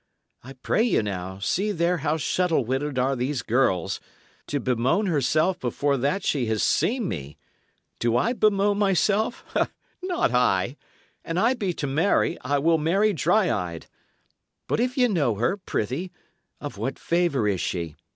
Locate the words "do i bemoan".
7.99-8.79